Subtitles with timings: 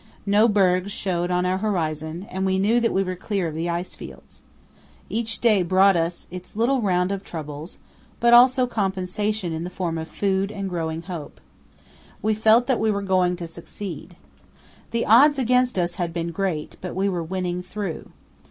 [0.25, 3.69] No bergs showed on our horizon, and we knew that we were clear of the
[3.69, 4.41] ice fields.
[5.11, 7.77] Each day brought its little round of troubles,
[8.19, 11.39] but also compensation in the form of food and growing hope.
[12.19, 14.15] We felt that we were going to succeed.
[14.89, 18.09] The odds against us had been great, but we were winning through.